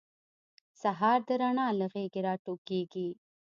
سهار 0.81 1.19
د 1.27 1.29
رڼا 1.41 1.67
له 1.79 1.85
غیږې 1.93 2.21
راټوکېږي. 2.27 3.09